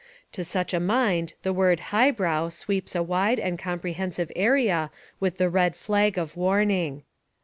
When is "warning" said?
6.35-7.03